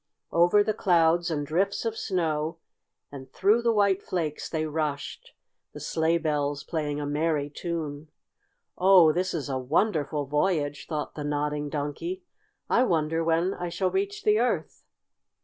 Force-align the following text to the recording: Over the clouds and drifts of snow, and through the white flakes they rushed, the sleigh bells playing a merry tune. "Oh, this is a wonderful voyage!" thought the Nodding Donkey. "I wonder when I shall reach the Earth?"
Over 0.31 0.63
the 0.63 0.73
clouds 0.73 1.29
and 1.29 1.45
drifts 1.45 1.85
of 1.85 1.95
snow, 1.95 2.57
and 3.11 3.31
through 3.31 3.61
the 3.61 3.71
white 3.71 4.01
flakes 4.01 4.49
they 4.49 4.65
rushed, 4.65 5.35
the 5.73 5.79
sleigh 5.79 6.17
bells 6.17 6.63
playing 6.63 6.99
a 6.99 7.05
merry 7.05 7.51
tune. 7.51 8.09
"Oh, 8.79 9.11
this 9.11 9.31
is 9.35 9.47
a 9.47 9.59
wonderful 9.59 10.25
voyage!" 10.25 10.87
thought 10.87 11.13
the 11.13 11.23
Nodding 11.23 11.69
Donkey. 11.69 12.23
"I 12.67 12.81
wonder 12.83 13.23
when 13.23 13.53
I 13.53 13.69
shall 13.69 13.91
reach 13.91 14.23
the 14.23 14.39
Earth?" 14.39 14.81